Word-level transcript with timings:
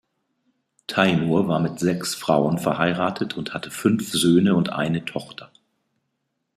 Taimur 0.87 1.47
war 1.47 1.59
mit 1.59 1.77
sechs 1.79 2.15
Frauen 2.15 2.57
verheiratet 2.57 3.37
und 3.37 3.53
hatte 3.53 3.69
fünf 3.69 4.09
Söhne 4.11 4.55
und 4.55 4.69
eine 4.71 5.05
Tochter. 5.05 5.51